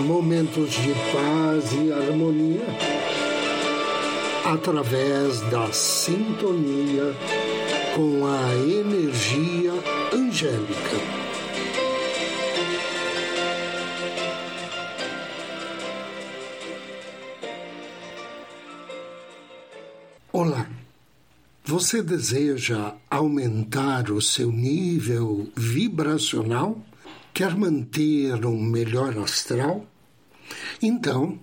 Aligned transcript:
momentos 0.00 0.70
de 0.70 0.92
paz 1.12 1.72
e 1.72 1.92
harmonia 1.92 2.66
através 4.44 5.40
da 5.50 5.70
sintonia 5.72 7.14
com 7.94 8.26
a 8.26 8.54
energia 8.64 9.72
angélica. 10.12 10.96
Olá. 20.32 20.66
Você 21.64 22.02
deseja 22.02 22.94
aumentar 23.08 24.10
o 24.10 24.20
seu 24.20 24.50
nível 24.50 25.48
vibracional? 25.54 26.76
Quer 27.42 27.56
manter 27.56 28.46
um 28.46 28.62
melhor 28.62 29.18
astral? 29.18 29.84
Então, 30.80 31.40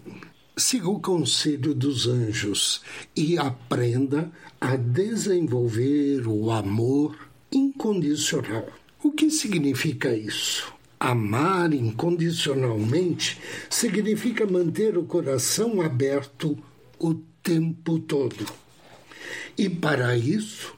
siga 0.55 0.87
o 0.87 1.01
conselho 1.01 1.73
dos 1.73 2.07
anjos 2.07 2.81
e 3.13 3.37
aprenda 3.37 4.31
a 4.61 4.77
desenvolver 4.77 6.25
o 6.25 6.51
amor 6.51 7.29
incondicional. 7.51 8.65
O 9.03 9.11
que 9.11 9.29
significa 9.29 10.15
isso? 10.15 10.73
Amar 10.97 11.73
incondicionalmente 11.73 13.37
significa 13.69 14.45
manter 14.45 14.97
o 14.97 15.03
coração 15.03 15.81
aberto 15.81 16.57
o 16.97 17.13
tempo 17.43 17.99
todo. 17.99 18.45
E 19.57 19.67
para 19.67 20.15
isso, 20.15 20.73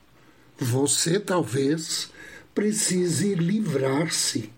você 0.57 1.19
talvez 1.19 2.09
precise 2.55 3.35
livrar-se 3.35 4.49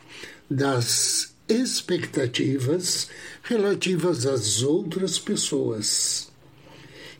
das 0.50 1.34
expectativas 1.48 3.10
relativas 3.44 4.26
às 4.26 4.64
outras 4.64 5.20
pessoas 5.20 6.32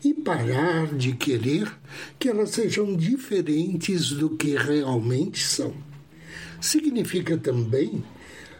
e 0.04 0.12
parar 0.12 0.94
de 0.94 1.14
querer 1.14 1.72
que 2.18 2.28
elas 2.28 2.50
sejam 2.50 2.94
diferentes 2.94 4.10
do 4.10 4.30
que 4.30 4.54
realmente 4.56 5.42
são. 5.42 5.74
Significa 6.60 7.36
também 7.36 8.04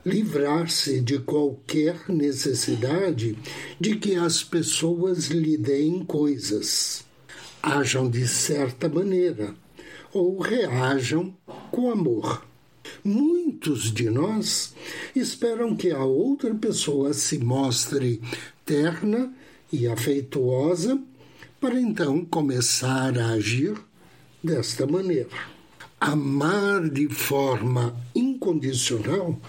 livrar-se 0.04 1.00
de 1.00 1.18
qualquer 1.18 2.08
necessidade 2.08 3.36
de 3.80 3.96
que 3.96 4.14
as 4.14 4.42
pessoas 4.42 5.26
lhe 5.28 5.56
deem 5.56 6.04
coisas, 6.04 7.04
ajam 7.62 8.08
de 8.08 8.26
certa 8.28 8.88
maneira 8.88 9.54
ou 10.12 10.38
reajam 10.38 11.34
com 11.70 11.90
amor. 11.90 12.53
Muitos 13.02 13.92
de 13.92 14.08
nós 14.10 14.74
esperam 15.14 15.76
que 15.76 15.90
a 15.90 16.04
outra 16.04 16.54
pessoa 16.54 17.12
se 17.12 17.38
mostre 17.38 18.20
terna 18.64 19.32
e 19.72 19.86
afeituosa 19.86 21.00
para 21.60 21.80
então 21.80 22.24
começar 22.24 23.18
a 23.18 23.28
agir 23.30 23.74
desta 24.42 24.86
maneira. 24.86 25.30
Amar 26.00 26.88
de 26.90 27.08
forma 27.08 27.96
incondicional 28.14 29.40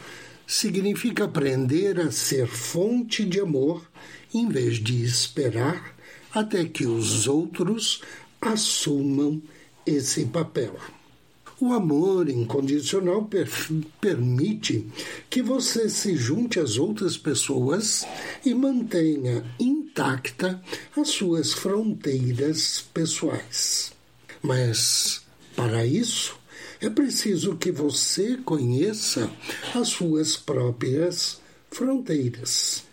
significa 0.47 1.25
aprender 1.25 1.99
a 1.99 2.11
ser 2.11 2.47
fonte 2.47 3.25
de 3.25 3.39
amor 3.39 3.85
em 4.33 4.47
vez 4.47 4.77
de 4.77 5.03
esperar 5.03 5.95
até 6.31 6.65
que 6.65 6.85
os 6.85 7.27
outros 7.27 8.01
assumam 8.41 9.41
esse 9.85 10.25
papel. 10.25 10.75
O 11.57 11.71
amor 11.71 12.27
incondicional 12.27 13.23
per 13.23 13.49
permite 14.01 14.85
que 15.29 15.41
você 15.41 15.89
se 15.89 16.17
junte 16.17 16.59
às 16.59 16.77
outras 16.77 17.15
pessoas 17.15 18.05
e 18.45 18.53
mantenha 18.53 19.45
intacta 19.57 20.61
as 20.97 21.07
suas 21.09 21.53
fronteiras 21.53 22.83
pessoais. 22.93 23.93
Mas, 24.41 25.21
para 25.55 25.85
isso, 25.85 26.37
é 26.81 26.89
preciso 26.89 27.55
que 27.55 27.71
você 27.71 28.35
conheça 28.43 29.31
as 29.73 29.87
suas 29.87 30.35
próprias 30.35 31.39
fronteiras. 31.71 32.83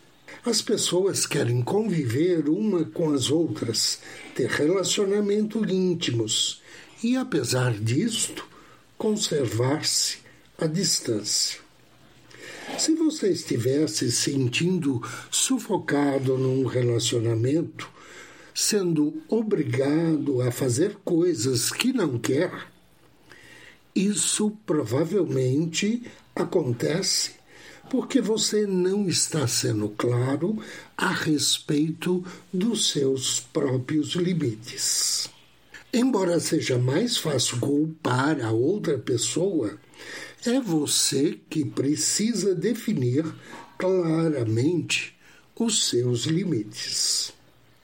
As 0.44 0.62
pessoas 0.62 1.26
querem 1.26 1.62
conviver 1.62 2.48
uma 2.48 2.84
com 2.84 3.12
as 3.12 3.28
outras, 3.28 3.98
ter 4.36 4.48
relacionamentos 4.48 5.68
íntimos, 5.68 6.62
e 7.02 7.16
apesar 7.16 7.72
disto, 7.72 8.51
conservar-se 9.02 10.18
à 10.56 10.64
distância. 10.64 11.58
Se 12.78 12.94
você 12.94 13.30
estivesse 13.30 14.12
sentindo 14.12 15.02
sufocado 15.28 16.38
num 16.38 16.64
relacionamento, 16.66 17.90
sendo 18.54 19.20
obrigado 19.28 20.40
a 20.40 20.52
fazer 20.52 20.98
coisas 21.04 21.68
que 21.68 21.92
não 21.92 22.16
quer, 22.16 22.68
isso 23.92 24.52
provavelmente 24.64 26.04
acontece 26.32 27.32
porque 27.90 28.20
você 28.20 28.68
não 28.68 29.08
está 29.08 29.48
sendo 29.48 29.88
claro 29.88 30.62
a 30.96 31.08
respeito 31.08 32.24
dos 32.52 32.92
seus 32.92 33.40
próprios 33.40 34.10
limites. 34.10 35.28
Embora 35.94 36.40
seja 36.40 36.78
mais 36.78 37.18
fácil 37.18 37.58
culpar 37.60 38.40
a 38.42 38.50
outra 38.50 38.96
pessoa, 38.96 39.78
é 40.46 40.58
você 40.58 41.38
que 41.50 41.66
precisa 41.66 42.54
definir 42.54 43.26
claramente 43.76 45.14
os 45.54 45.90
seus 45.90 46.24
limites. 46.24 47.34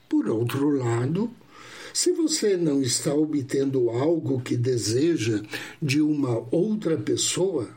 Por 0.09 0.27
outro 0.27 0.71
lado, 0.71 1.29
se 1.93 2.11
você 2.11 2.57
não 2.57 2.81
está 2.81 3.13
obtendo 3.13 3.91
algo 3.91 4.41
que 4.41 4.57
deseja 4.57 5.43
de 5.79 6.01
uma 6.01 6.43
outra 6.49 6.97
pessoa, 6.97 7.69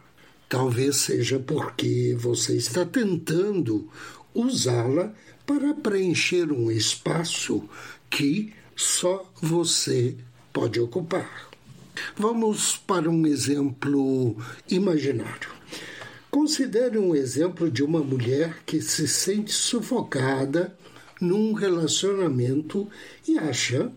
talvez 0.48 0.96
seja 0.96 1.38
porque 1.38 2.16
você 2.18 2.56
está 2.56 2.86
tentando 2.86 3.86
usá-la 4.34 5.12
para 5.44 5.74
preencher 5.74 6.50
um 6.50 6.70
espaço 6.70 7.68
que 8.08 8.54
só 8.82 9.24
você 9.40 10.16
pode 10.52 10.80
ocupar. 10.80 11.48
Vamos 12.16 12.76
para 12.76 13.08
um 13.08 13.26
exemplo 13.26 14.36
imaginário. 14.68 15.50
Considere 16.30 16.98
um 16.98 17.14
exemplo 17.14 17.70
de 17.70 17.82
uma 17.82 18.00
mulher 18.00 18.58
que 18.66 18.80
se 18.80 19.06
sente 19.06 19.52
sufocada 19.52 20.76
num 21.20 21.52
relacionamento 21.52 22.88
e 23.28 23.38
acha 23.38 23.92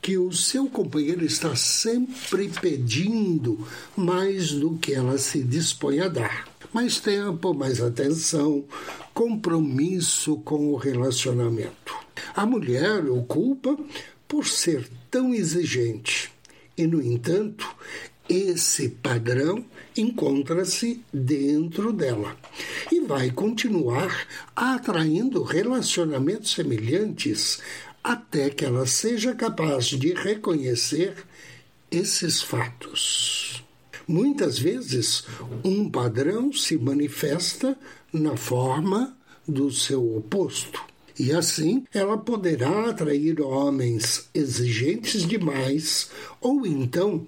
que 0.00 0.16
o 0.16 0.32
seu 0.32 0.66
companheiro 0.66 1.24
está 1.24 1.54
sempre 1.54 2.48
pedindo 2.48 3.66
mais 3.94 4.52
do 4.52 4.78
que 4.78 4.94
ela 4.94 5.18
se 5.18 5.42
dispõe 5.42 6.00
a 6.00 6.08
dar. 6.08 6.48
Mais 6.72 7.00
tempo, 7.00 7.52
mais 7.52 7.82
atenção, 7.82 8.64
compromisso 9.12 10.36
com 10.38 10.72
o 10.72 10.76
relacionamento. 10.76 11.94
A 12.34 12.46
mulher 12.46 13.04
o 13.06 13.22
culpa 13.24 13.76
por 14.30 14.46
ser 14.46 14.88
tão 15.10 15.34
exigente. 15.34 16.30
E, 16.78 16.86
no 16.86 17.02
entanto, 17.02 17.68
esse 18.28 18.88
padrão 18.88 19.64
encontra-se 19.96 21.02
dentro 21.12 21.92
dela 21.92 22.36
e 22.92 23.00
vai 23.00 23.32
continuar 23.32 24.28
atraindo 24.54 25.42
relacionamentos 25.42 26.52
semelhantes 26.52 27.60
até 28.04 28.48
que 28.50 28.64
ela 28.64 28.86
seja 28.86 29.34
capaz 29.34 29.86
de 29.86 30.14
reconhecer 30.14 31.12
esses 31.90 32.40
fatos. 32.40 33.64
Muitas 34.06 34.60
vezes, 34.60 35.24
um 35.64 35.90
padrão 35.90 36.52
se 36.52 36.78
manifesta 36.78 37.76
na 38.12 38.36
forma 38.36 39.16
do 39.46 39.72
seu 39.72 40.16
oposto. 40.16 40.89
E 41.20 41.34
assim 41.34 41.84
ela 41.92 42.16
poderá 42.16 42.88
atrair 42.88 43.42
homens 43.42 44.30
exigentes 44.32 45.28
demais 45.28 46.10
ou 46.40 46.66
então 46.66 47.26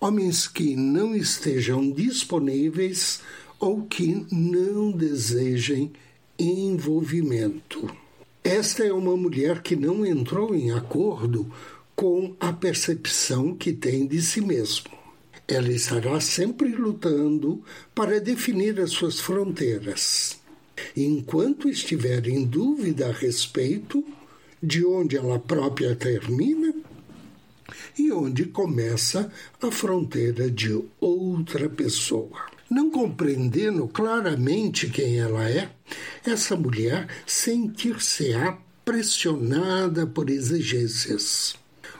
homens 0.00 0.48
que 0.48 0.74
não 0.74 1.14
estejam 1.14 1.90
disponíveis 1.90 3.20
ou 3.60 3.82
que 3.82 4.26
não 4.32 4.90
desejem 4.90 5.92
envolvimento. 6.38 7.94
Esta 8.42 8.84
é 8.84 8.92
uma 8.92 9.14
mulher 9.14 9.60
que 9.60 9.76
não 9.76 10.06
entrou 10.06 10.54
em 10.54 10.72
acordo 10.72 11.46
com 11.94 12.34
a 12.40 12.54
percepção 12.54 13.54
que 13.54 13.74
tem 13.74 14.06
de 14.06 14.22
si 14.22 14.40
mesmo. 14.40 14.88
Ela 15.46 15.68
estará 15.68 16.18
sempre 16.22 16.70
lutando 16.70 17.62
para 17.94 18.18
definir 18.18 18.80
as 18.80 18.92
suas 18.92 19.20
fronteiras. 19.20 20.45
Enquanto 20.96 21.68
estiver 21.68 22.26
em 22.26 22.44
dúvida 22.44 23.08
a 23.08 23.12
respeito 23.12 24.04
de 24.62 24.84
onde 24.84 25.16
ela 25.16 25.38
própria 25.38 25.94
termina 25.94 26.74
e 27.98 28.12
onde 28.12 28.46
começa 28.46 29.30
a 29.60 29.70
fronteira 29.70 30.50
de 30.50 30.78
outra 31.00 31.68
pessoa. 31.68 32.46
Não 32.68 32.90
compreendendo 32.90 33.86
claramente 33.86 34.88
quem 34.90 35.18
ela 35.18 35.48
é, 35.48 35.70
essa 36.24 36.56
mulher 36.56 37.08
sentir-se-á 37.26 38.58
pressionada 38.84 40.06
por 40.06 40.30
exigências 40.30 41.54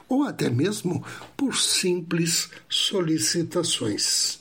ou 0.09 0.23
até 0.23 0.49
mesmo 0.49 1.03
por 1.35 1.55
simples 1.57 2.49
solicitações. 2.69 4.39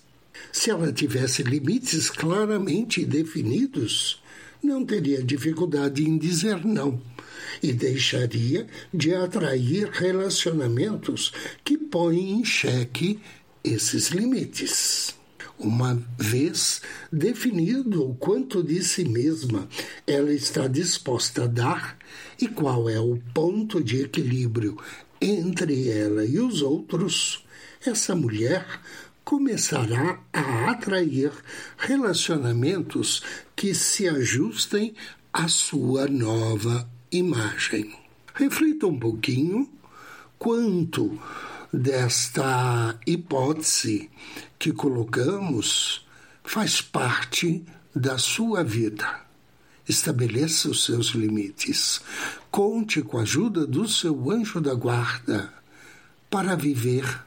Se 0.53 0.71
ela 0.71 0.93
tivesse 0.93 1.43
limites 1.43 2.09
claramente 2.09 3.05
definidos, 3.05 4.23
não 4.67 4.85
teria 4.85 5.23
dificuldade 5.23 6.03
em 6.03 6.19
dizer 6.19 6.65
não 6.65 7.01
e 7.63 7.73
deixaria 7.73 8.67
de 8.93 9.15
atrair 9.15 9.89
relacionamentos 9.93 11.33
que 11.65 11.79
põem 11.79 12.33
em 12.33 12.45
xeque 12.45 13.21
esses 13.63 14.09
limites. 14.09 15.15
Uma 15.59 15.95
vez 16.19 16.83
definido 17.11 18.11
o 18.11 18.15
quanto 18.17 18.63
de 18.63 18.83
si 18.85 19.05
mesma 19.05 19.69
ela 20.07 20.33
está 20.33 20.67
disposta 20.67 21.45
a 21.45 21.47
dar 21.47 21.97
e 22.39 22.47
qual 22.49 22.91
é 22.91 23.01
o 23.01 23.19
ponto 23.33 23.83
de 23.83 24.03
equilíbrio 24.03 24.77
entre 25.21 25.89
ela 25.89 26.27
e 26.27 26.39
os 26.39 26.61
outros, 26.61 27.47
essa 27.87 28.15
mulher 28.15 28.67
começará 29.26 30.20
a 30.32 30.70
atrair 30.70 31.32
relacionamentos 31.76 33.25
que 33.56 33.75
se 33.75 34.08
ajustem 34.08 34.94
à 35.32 35.49
sua 35.49 36.06
nova 36.06 36.88
imagem. 37.11 37.93
Reflita 38.32 38.87
um 38.87 38.96
pouquinho 38.96 39.69
quanto 40.38 41.20
desta 41.73 42.96
hipótese 43.05 44.08
que 44.61 44.73
colocamos 44.73 46.06
faz 46.44 46.81
parte 46.81 47.64
da 47.93 48.19
sua 48.19 48.62
vida. 48.62 49.22
Estabeleça 49.88 50.69
os 50.69 50.84
seus 50.84 51.08
limites. 51.08 52.00
Conte 52.49 53.02
com 53.02 53.19
a 53.19 53.22
ajuda 53.22 53.67
do 53.67 53.88
seu 53.88 54.31
anjo 54.31 54.61
da 54.61 54.72
guarda 54.72 55.52
para 56.31 56.55
viver 56.55 57.26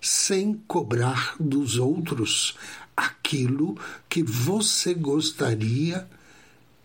sem 0.00 0.54
cobrar 0.66 1.36
dos 1.38 1.78
outros 1.78 2.56
aquilo 2.96 3.76
que 4.08 4.22
você 4.22 4.94
gostaria 4.94 6.08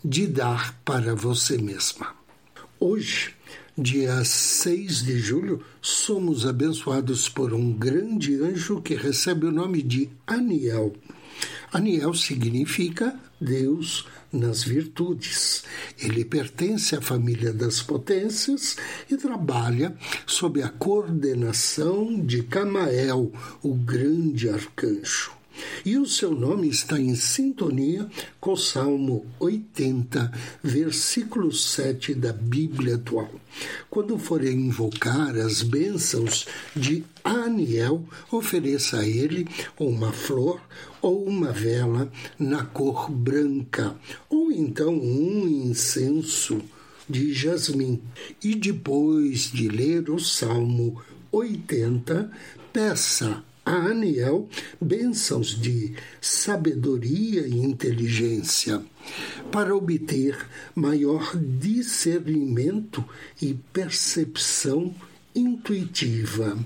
de 0.04 0.28
dar 0.28 0.78
para 0.84 1.16
você 1.16 1.58
mesma. 1.58 2.14
Hoje, 2.80 3.34
dia 3.78 4.24
6 4.24 5.04
de 5.04 5.18
julho, 5.18 5.64
somos 5.82 6.46
abençoados 6.46 7.30
por 7.30 7.54
um 7.54 7.72
grande 7.72 8.36
anjo 8.36 8.82
que 8.82 8.96
recebe 8.96 9.46
o 9.46 9.52
nome 9.52 9.82
de 9.82 10.10
Aniel. 10.28 10.94
Aniel 11.72 12.14
significa 12.14 13.18
Deus 13.44 14.08
nas 14.32 14.64
virtudes. 14.64 15.64
Ele 16.00 16.26
pertence 16.26 16.96
à 16.96 17.02
família 17.02 17.54
das 17.54 17.82
potências 17.82 18.76
e 19.10 19.18
trabalha 19.18 19.96
sob 20.26 20.62
a 20.64 20.70
coordenação 20.70 22.20
de 22.20 22.42
Camael, 22.44 23.32
o 23.62 23.74
grande 23.76 24.50
arcanjo. 24.50 25.44
E 25.86 25.98
o 25.98 26.06
seu 26.06 26.32
nome 26.32 26.68
está 26.68 27.00
em 27.00 27.16
sintonia 27.16 28.10
com 28.40 28.54
o 28.54 28.58
Salmo 28.58 29.26
80, 29.40 30.32
versículo 30.64 31.52
7 31.52 32.16
da 32.16 32.34
Bíblia 32.34 32.96
atual. 32.96 33.30
Quando 33.90 34.18
for 34.18 34.44
invocar 34.44 35.36
as 35.38 35.62
bênçãos 35.62 36.48
de 36.76 37.04
Aniel, 37.24 38.04
ofereça 38.32 39.00
a 39.00 39.08
ele 39.08 39.48
uma 39.78 40.12
flor 40.12 40.60
ou 41.04 41.26
uma 41.28 41.52
vela 41.52 42.10
na 42.40 42.64
cor 42.64 43.12
branca, 43.12 43.94
ou 44.30 44.52
então 44.52 44.94
um 44.94 45.46
incenso 45.48 46.62
de 47.10 47.34
jasmim. 47.34 48.02
E 48.42 48.56
depois 48.56 49.52
de 49.52 49.68
ler 49.68 50.10
o 50.10 50.18
Salmo 50.18 51.02
80, 51.30 52.32
peça 52.72 53.44
a 53.66 53.74
Aniel 53.74 54.48
bênçãos 54.80 55.60
de 55.60 55.94
sabedoria 56.22 57.48
e 57.48 57.60
inteligência 57.60 58.82
para 59.52 59.76
obter 59.76 60.38
maior 60.74 61.36
discernimento 61.38 63.04
e 63.42 63.54
percepção 63.74 64.96
intuitiva. 65.36 66.58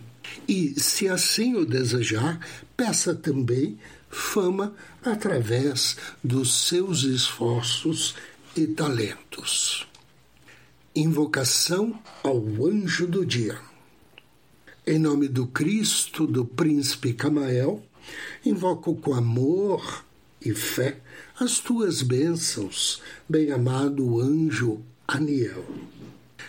E, 0.48 0.80
se 0.80 1.08
assim 1.08 1.56
o 1.56 1.66
desejar, 1.66 2.40
peça 2.76 3.16
também 3.16 3.80
fama 4.10 4.74
através 5.04 5.98
dos 6.24 6.68
seus 6.68 7.04
esforços 7.04 8.16
e 8.56 8.68
talentos. 8.68 9.88
Invocação 10.96 12.00
ao 12.24 12.38
anjo 12.66 13.08
do 13.08 13.26
dia. 13.26 13.60
Em 14.86 14.98
nome 14.98 15.28
do 15.28 15.46
Cristo, 15.48 16.26
do 16.26 16.46
príncipe 16.46 17.14
Camael, 17.14 17.84
invoco 18.46 18.96
com 18.96 19.14
amor 19.14 20.06
e 20.42 20.54
fé 20.54 21.00
as 21.40 21.60
tuas 21.60 22.02
bênçãos, 22.02 23.02
bem-amado 23.28 24.20
anjo 24.20 24.82
Aniel. 25.08 25.64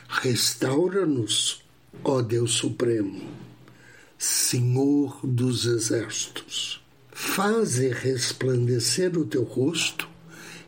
Restaura-nos, 0.08 1.62
ó 2.02 2.22
Deus 2.22 2.52
Supremo, 2.52 3.28
Senhor 4.16 5.20
dos 5.22 5.66
exércitos. 5.66 6.80
Faze 7.20 7.88
resplandecer 7.88 9.18
o 9.18 9.24
teu 9.24 9.42
rosto 9.42 10.08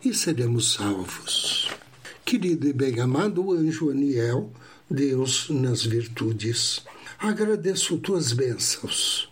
e 0.05 0.13
seremos 0.13 0.73
salvos. 0.73 1.71
Querido 2.25 2.67
e 2.67 2.73
bem-amado 2.73 3.53
anjo 3.53 3.89
Aniel, 3.89 4.53
Deus 4.91 5.49
nas 5.49 5.85
virtudes 5.85 6.83
Agradeço 7.21 7.99
tuas 7.99 8.33
bênçãos. 8.33 9.31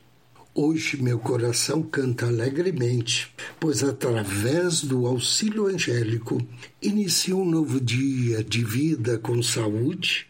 Hoje 0.55 1.03
meu 1.03 1.19
coração 1.19 1.83
canta 1.83 2.27
alegremente, 2.27 3.35
pois 3.59 3.83
através 3.83 4.83
do 4.83 5.05
auxílio 5.05 5.67
angélico 5.67 6.39
inicio 6.81 7.41
um 7.41 7.45
novo 7.45 7.81
dia 7.81 8.45
de 8.45 8.63
vida 8.63 9.19
com 9.19 9.43
saúde, 9.43 10.25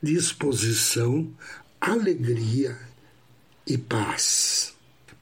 disposição, 0.00 1.28
alegria 1.80 2.78
e 3.66 3.76
paz. 3.76 4.77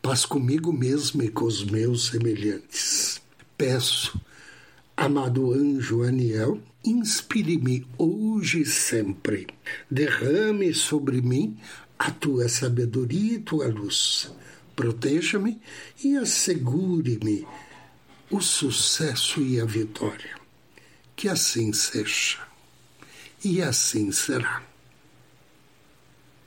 Paz 0.06 0.24
comigo 0.24 0.72
mesmo 0.72 1.20
e 1.24 1.28
com 1.28 1.46
os 1.46 1.64
meus 1.64 2.06
semelhantes. 2.06 3.20
Peço, 3.58 4.20
amado 4.96 5.52
anjo 5.52 6.04
Aniel, 6.04 6.60
inspire-me 6.84 7.84
hoje 7.98 8.60
e 8.60 8.66
sempre. 8.66 9.48
Derrame 9.90 10.72
sobre 10.72 11.20
mim 11.20 11.58
a 11.98 12.12
tua 12.12 12.48
sabedoria 12.48 13.32
e 13.32 13.40
tua 13.40 13.66
luz. 13.66 14.30
Proteja-me 14.76 15.60
e 16.04 16.16
assegure-me 16.16 17.44
o 18.30 18.40
sucesso 18.40 19.42
e 19.42 19.60
a 19.60 19.64
vitória. 19.64 20.36
Que 21.16 21.28
assim 21.28 21.72
seja. 21.72 22.38
E 23.42 23.60
assim 23.60 24.12
será. 24.12 24.62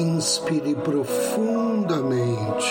Inspire 0.00 0.74
profundamente. 0.76 2.64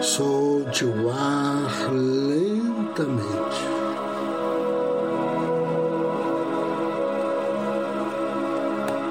Solte 0.00 0.84
o 0.84 1.08
ar 1.12 1.92
lentamente. 1.92 3.62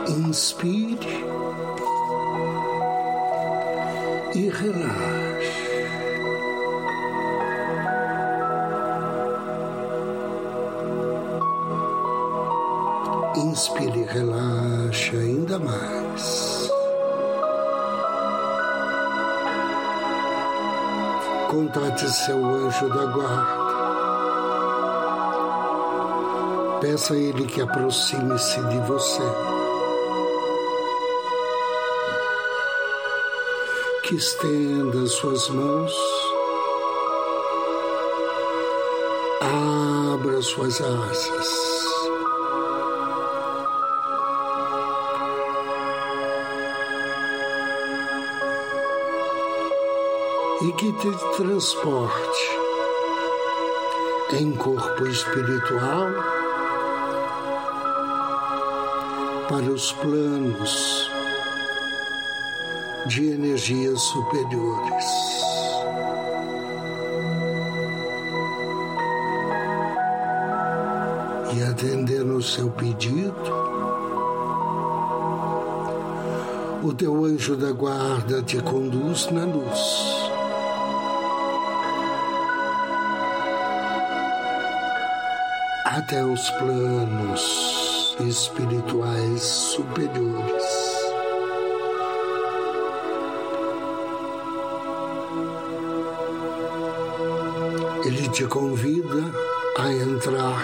Inspire 0.10 1.24
e 4.36 4.50
relaxe. 4.50 5.35
Inspire 13.46 14.00
e 14.00 14.04
relaxe 14.06 15.16
ainda 15.16 15.60
mais. 15.60 16.70
Contate 21.50 22.10
seu 22.12 22.44
anjo 22.44 22.90
da 22.90 23.06
guarda. 23.06 23.66
Peça 26.82 27.14
a 27.14 27.18
ele 27.18 27.46
que 27.46 27.62
aproxime-se 27.62 28.62
de 28.64 28.80
você. 28.88 29.24
que 34.08 34.16
estenda 34.16 35.08
suas 35.08 35.50
mãos, 35.50 35.92
abra 39.42 40.40
suas 40.44 40.80
asas. 40.80 41.75
E 50.62 50.72
que 50.72 50.92
te 50.94 51.12
transporte 51.36 52.66
em 54.34 54.54
corpo 54.54 55.06
espiritual 55.06 56.08
para 59.50 59.72
os 59.72 59.92
planos 59.94 61.12
de 63.08 63.32
energias 63.32 64.02
superiores. 64.02 65.06
E 71.54 71.64
atendendo 71.64 72.38
o 72.38 72.42
seu 72.42 72.72
pedido, 72.72 73.34
o 76.84 76.94
teu 76.94 77.26
anjo 77.26 77.56
da 77.56 77.72
guarda 77.72 78.42
te 78.42 78.62
conduz 78.62 79.30
na 79.32 79.46
luz. 79.46 80.15
Até 85.86 86.26
os 86.26 86.50
planos 86.50 88.18
espirituais 88.20 89.42
superiores. 89.42 90.64
Ele 98.04 98.28
te 98.30 98.46
convida 98.46 99.32
a 99.78 99.92
entrar 99.92 100.64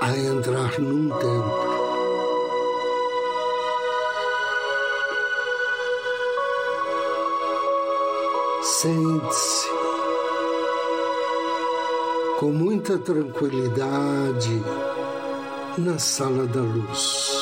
a 0.00 0.16
entrar 0.16 0.80
num 0.80 1.10
templo. 1.10 1.70
Sente-se 8.62 9.59
com 12.40 12.50
muita 12.50 12.98
tranquilidade 12.98 14.62
na 15.76 15.98
sala 15.98 16.46
da 16.46 16.62
luz. 16.62 17.38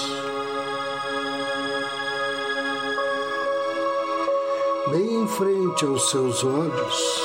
bem 4.91 5.23
em 5.23 5.29
frente 5.29 5.85
aos 5.85 6.11
seus 6.11 6.43
olhos, 6.43 7.23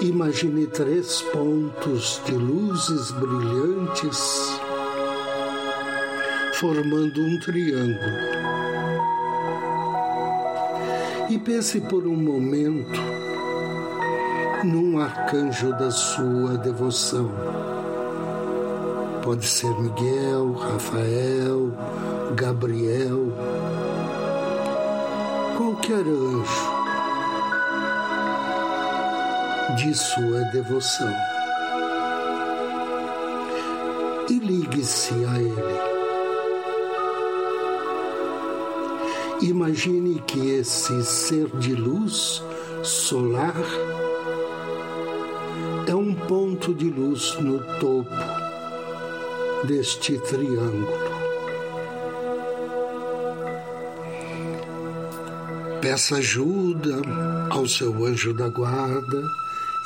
imagine 0.00 0.66
três 0.68 1.20
pontos 1.20 2.22
de 2.24 2.32
luzes 2.32 3.10
brilhantes 3.10 4.18
formando 6.54 7.20
um 7.20 7.38
triângulo. 7.40 7.98
E 11.28 11.38
pense 11.38 11.80
por 11.82 12.06
um 12.06 12.16
momento 12.16 13.23
num 14.64 14.98
arcanjo 14.98 15.70
da 15.72 15.90
sua 15.90 16.56
devoção. 16.58 17.30
Pode 19.22 19.46
ser 19.46 19.70
Miguel, 19.80 20.52
Rafael, 20.52 21.72
Gabriel 22.34 23.32
qualquer 25.56 26.06
anjo 26.06 26.74
de 29.76 29.94
sua 29.94 30.40
devoção 30.52 31.12
e 34.30 34.38
ligue-se 34.38 35.12
a 35.24 35.38
ele. 35.38 35.94
Imagine 39.42 40.22
que 40.26 40.50
esse 40.50 41.04
ser 41.04 41.48
de 41.58 41.74
luz 41.74 42.42
solar 42.82 43.54
ponto 46.28 46.72
de 46.72 46.88
luz 46.88 47.36
no 47.40 47.58
topo 47.78 48.10
deste 49.66 50.18
triângulo. 50.18 50.88
Peça 55.82 56.16
ajuda 56.16 56.96
ao 57.50 57.68
seu 57.68 58.04
anjo 58.06 58.32
da 58.32 58.48
guarda 58.48 59.22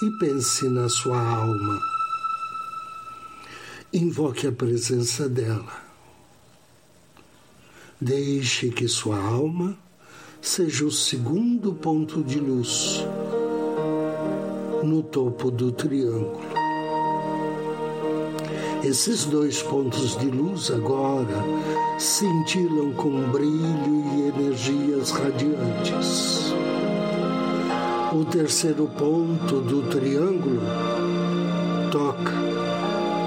e 0.02 0.10
pense 0.18 0.68
na 0.68 0.88
sua 0.88 1.20
alma. 1.20 1.80
Invoque 3.92 4.46
a 4.46 4.52
presença 4.52 5.28
dela. 5.28 5.88
Deixe 8.00 8.70
que 8.70 8.86
sua 8.86 9.18
alma 9.18 9.76
seja 10.40 10.84
o 10.84 10.92
segundo 10.92 11.74
ponto 11.74 12.22
de 12.22 12.38
luz 12.38 13.04
no 14.88 15.02
topo 15.02 15.50
do 15.50 15.70
triângulo. 15.70 16.40
Esses 18.82 19.26
dois 19.26 19.62
pontos 19.62 20.16
de 20.16 20.30
luz 20.30 20.70
agora 20.70 21.44
cintilam 21.98 22.92
com 22.94 23.10
brilho 23.30 24.04
e 24.16 24.28
energias 24.28 25.10
radiantes. 25.10 26.54
O 28.14 28.24
terceiro 28.24 28.88
ponto 28.96 29.60
do 29.60 29.82
triângulo 29.90 30.62
toca 31.92 32.32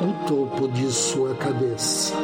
o 0.02 0.28
topo 0.28 0.68
de 0.68 0.92
sua 0.92 1.36
cabeça. 1.36 2.16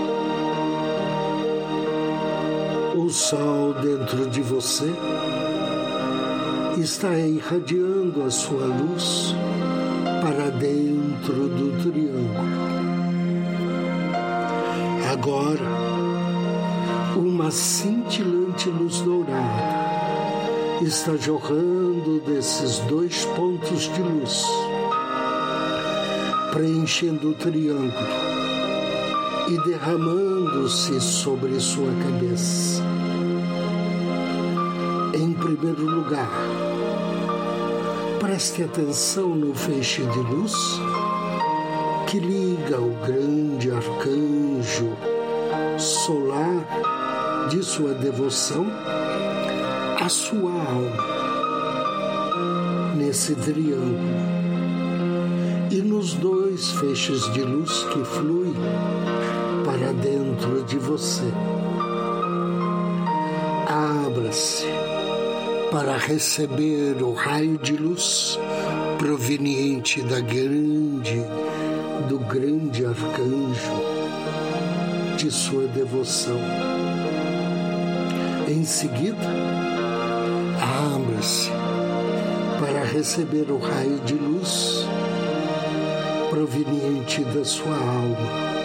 O 2.96 3.08
sol 3.12 3.75
dentro 3.75 4.27
de 4.32 4.41
você 4.41 4.91
está 6.81 7.17
irradiando 7.17 8.24
a 8.24 8.29
sua 8.29 8.65
luz 8.65 9.36
para 10.22 10.50
dentro 10.51 11.48
do 11.48 11.81
triângulo. 11.81 12.77
Agora, 15.12 15.63
uma 17.15 17.50
cintilante 17.50 18.69
luz 18.69 19.01
dourada 19.01 19.88
está 20.81 21.15
jorrando 21.15 22.22
desses 22.25 22.79
dois 22.79 23.25
pontos 23.25 23.91
de 23.93 24.01
luz, 24.01 24.43
preenchendo 26.53 27.31
o 27.31 27.34
triângulo 27.34 27.91
e 29.48 29.69
derramando-se 29.69 31.00
sobre 31.01 31.60
sua 31.60 31.91
cabeça. 32.03 32.84
Em 35.15 35.34
primeiro 35.34 35.84
lugar, 35.84 36.29
preste 38.27 38.62
atenção 38.62 39.29
no 39.29 39.55
feixe 39.55 40.01
de 40.01 40.19
luz 40.19 40.53
que 42.07 42.19
liga 42.19 42.77
o 42.77 42.93
grande 43.05 43.72
arcanjo 43.72 44.98
solar 45.77 47.48
de 47.50 47.63
sua 47.63 47.93
devoção 47.93 48.67
à 50.01 50.10
sua 50.10 50.51
alma 50.51 51.05
nesse 52.98 53.34
triângulo 53.34 53.96
e 55.72 55.77
nos 55.77 56.13
dois 56.15 56.72
feixes 56.72 57.31
de 57.31 57.41
luz 57.43 57.86
que 57.93 58.03
fluem 58.03 58.53
para 59.63 59.93
dentro 59.93 60.63
de 60.65 60.77
você. 60.77 61.31
Abra-se 63.69 64.65
para 65.72 65.98
receber 65.98 67.02
o 67.02 67.14
raio 67.14 67.58
de 67.58 67.76
luz 67.76 68.40
proveniente 68.98 70.02
da 70.02 70.20
grande, 70.20 71.22
do 72.08 72.20
grande 72.20 72.86
arcanjo 72.86 73.98
de 75.18 75.30
sua 75.32 75.68
devoção. 75.68 76.40
Em 78.48 78.64
seguida, 78.64 79.28
abra-se 80.96 81.50
para 82.60 82.84
receber 82.86 83.52
o 83.52 83.58
raio 83.58 84.00
de 84.06 84.14
luz 84.14 84.86
proveniente 86.30 87.24
da 87.26 87.44
sua 87.44 87.76
alma. 87.76 88.58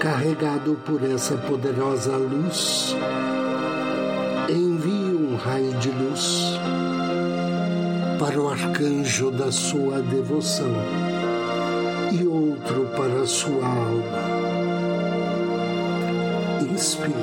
Carregado 0.00 0.74
por 0.84 1.02
essa 1.02 1.36
poderosa 1.36 2.16
luz, 2.16 2.94
envie 4.48 5.05
raio 5.36 5.72
de 5.74 5.90
luz 5.90 6.58
para 8.18 8.40
o 8.40 8.48
arcanjo 8.48 9.30
da 9.30 9.52
sua 9.52 10.00
devoção 10.00 10.72
e 12.12 12.26
outro 12.26 12.86
para 12.96 13.22
a 13.22 13.26
sua 13.26 13.66
alma. 13.66 14.36
Inspire. 16.72 17.14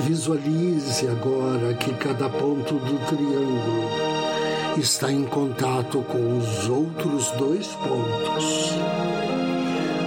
Visualize 0.00 1.08
agora 1.08 1.74
que 1.74 1.92
cada 1.94 2.28
ponto 2.28 2.74
do 2.74 3.06
triângulo 3.06 3.90
está 4.78 5.10
em 5.10 5.24
contato 5.24 6.02
com 6.02 6.38
os 6.38 6.68
outros 6.68 7.30
dois 7.32 7.66
pontos. 7.66 8.72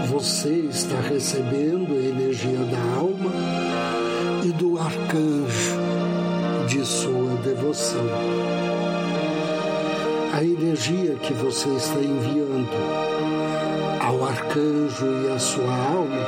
Você 0.10 0.50
está 0.50 1.00
recebendo 1.02 1.94
a 1.94 2.04
energia 2.04 2.60
da 2.66 3.00
alma 3.00 3.32
e 4.44 4.52
do 4.52 4.80
arcanjo 4.80 5.71
de 6.82 6.88
sua 6.88 7.36
devoção. 7.44 8.08
A 10.34 10.44
energia 10.44 11.16
que 11.18 11.32
você 11.32 11.70
está 11.76 12.00
enviando 12.00 12.72
ao 14.00 14.26
arcanjo 14.26 15.06
e 15.06 15.32
à 15.32 15.38
sua 15.38 15.76
alma 15.76 16.26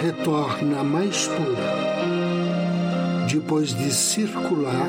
retorna 0.00 0.82
mais 0.82 1.26
pura 1.26 1.76
depois 3.30 3.74
de 3.74 3.92
circular 3.92 4.88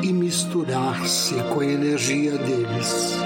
e 0.00 0.12
misturar-se 0.12 1.34
com 1.52 1.60
a 1.60 1.66
energia 1.66 2.38
deles. 2.38 3.16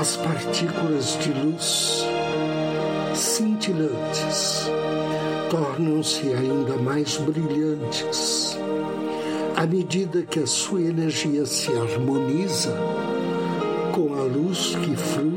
As 0.00 0.16
partículas 0.18 1.18
de 1.18 1.32
luz 1.32 2.06
cintilantes 3.14 4.70
tornam-se 5.52 6.32
ainda 6.32 6.78
mais 6.78 7.18
brilhantes 7.18 8.58
à 9.54 9.66
medida 9.66 10.22
que 10.22 10.38
a 10.40 10.46
sua 10.46 10.80
energia 10.80 11.44
se 11.44 11.70
harmoniza 11.76 12.74
com 13.94 14.14
a 14.14 14.22
luz 14.22 14.74
que 14.76 14.96
flui 14.96 15.36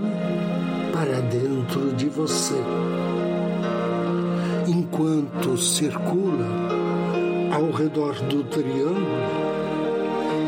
para 0.93 1.19
dentro 1.19 1.91
de 1.97 2.07
você. 2.07 2.55
Enquanto 4.65 5.57
circula 5.57 6.47
ao 7.53 7.71
redor 7.71 8.13
do 8.21 8.41
triângulo, 8.45 9.05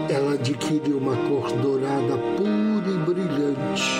ela 0.09 0.35
adquire 0.35 0.93
uma 0.93 1.17
cor 1.27 1.51
dourada 1.57 2.17
pura 2.37 2.89
e 2.89 2.97
brilhante 2.99 3.99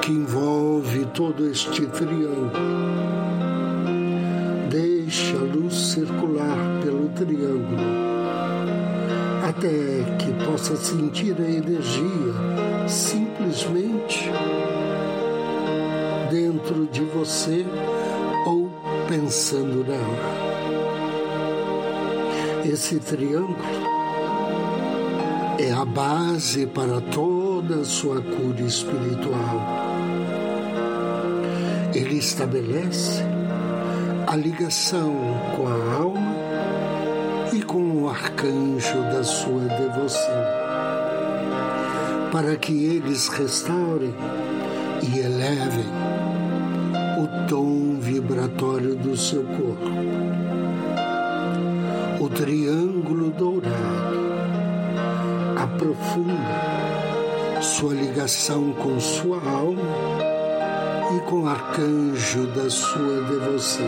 que 0.00 0.12
envolve 0.12 1.06
todo 1.06 1.44
este 1.44 1.84
triângulo 1.86 3.17
deixe 5.08 5.34
a 5.34 5.40
luz 5.40 5.74
circular 5.74 6.58
pelo 6.82 7.08
triângulo 7.08 7.80
até 9.42 10.04
que 10.18 10.30
possa 10.44 10.76
sentir 10.76 11.34
a 11.40 11.50
energia 11.50 12.34
simplesmente 12.86 14.30
dentro 16.30 16.86
de 16.88 17.00
você 17.04 17.64
ou 18.46 18.70
pensando 19.08 19.82
nela. 19.82 20.18
Esse 22.70 23.00
triângulo 23.00 23.56
é 25.58 25.72
a 25.72 25.86
base 25.86 26.66
para 26.66 27.00
toda 27.00 27.76
a 27.76 27.84
sua 27.84 28.20
cura 28.20 28.60
espiritual. 28.60 29.66
Ele 31.94 32.18
estabelece 32.18 33.37
a 34.28 34.36
ligação 34.36 35.14
com 35.56 35.66
a 35.66 35.94
alma 36.02 36.36
e 37.50 37.62
com 37.62 38.02
o 38.02 38.10
arcanjo 38.10 39.00
da 39.04 39.24
sua 39.24 39.62
devoção, 39.62 40.44
para 42.30 42.54
que 42.56 42.72
eles 42.72 43.28
restaurem 43.28 44.14
e 45.02 45.20
elevem 45.20 45.86
o 47.16 47.48
tom 47.48 47.98
vibratório 47.98 48.94
do 48.96 49.16
seu 49.16 49.44
corpo. 49.44 49.90
O 52.20 52.28
triângulo 52.28 53.30
dourado 53.30 54.28
aprofunda 55.56 57.62
sua 57.62 57.94
ligação 57.94 58.74
com 58.74 59.00
sua 59.00 59.38
alma 59.38 60.27
com 61.28 61.46
arcanjo 61.46 62.46
da 62.54 62.70
sua 62.70 63.20
devoção. 63.24 63.84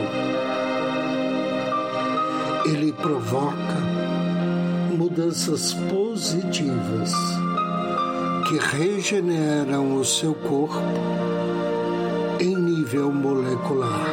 Ele 2.66 2.92
provoca 2.92 3.80
mudanças 4.94 5.72
positivas 5.72 7.10
que 8.46 8.58
regeneram 8.76 9.96
o 9.96 10.04
seu 10.04 10.34
corpo 10.34 10.82
em 12.38 12.54
nível 12.54 13.10
molecular. 13.10 14.06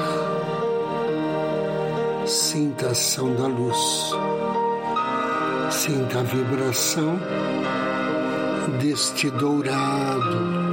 Sinta 2.25 2.87
a 2.87 2.91
ação 2.91 3.35
da 3.35 3.47
luz, 3.47 4.15
sinta 5.69 6.19
a 6.19 6.23
vibração 6.23 7.19
deste 8.79 9.29
dourado 9.31 10.66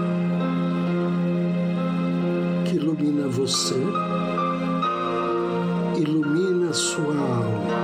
você, 3.46 3.76
ilumina 5.98 6.72
sua 6.72 7.14
alma, 7.14 7.74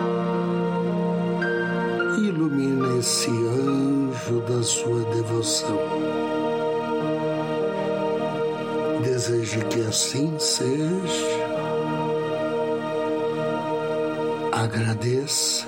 ilumina 2.17 2.99
esse 2.99 3.29
anjo 3.29 4.41
da 4.49 4.63
sua 4.63 5.05
devoção. 5.15 5.79
Deseje 9.05 9.63
que 9.67 9.81
assim 9.83 10.35
seja. 10.39 11.41
Agradeça. 14.53 15.67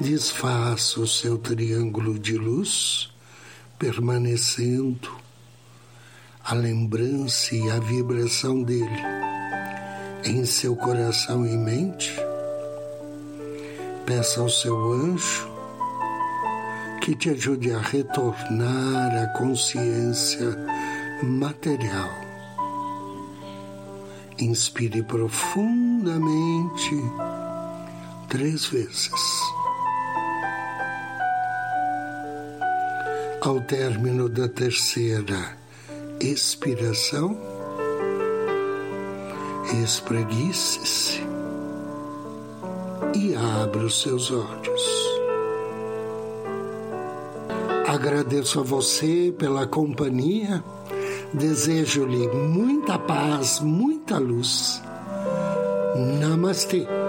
Desfaça 0.00 0.98
o 0.98 1.06
seu 1.06 1.36
triângulo 1.36 2.18
de 2.18 2.38
luz, 2.38 3.10
permanecendo 3.78 5.23
a 6.46 6.54
lembrança 6.54 7.54
e 7.54 7.70
a 7.70 7.78
vibração 7.78 8.62
dele 8.62 9.02
em 10.26 10.44
seu 10.44 10.74
coração 10.76 11.46
e 11.46 11.56
mente, 11.56 12.14
peça 14.06 14.40
ao 14.40 14.48
seu 14.48 14.92
anjo 14.92 15.48
que 17.02 17.14
te 17.14 17.30
ajude 17.30 17.72
a 17.72 17.78
retornar 17.78 19.22
à 19.22 19.26
consciência 19.38 20.56
material. 21.22 22.10
Inspire 24.38 25.02
profundamente 25.02 26.94
três 28.28 28.66
vezes. 28.66 29.10
Ao 33.42 33.60
término 33.60 34.28
da 34.28 34.48
terceira, 34.48 35.63
expiração, 36.30 37.36
espreguice-se 39.82 41.20
e 43.14 43.34
abra 43.34 43.84
os 43.84 44.00
seus 44.00 44.30
olhos. 44.30 45.04
Agradeço 47.86 48.60
a 48.60 48.62
você 48.62 49.34
pela 49.38 49.66
companhia, 49.66 50.64
desejo-lhe 51.32 52.28
muita 52.28 52.98
paz, 52.98 53.60
muita 53.60 54.18
luz. 54.18 54.82
Namastê. 56.20 57.03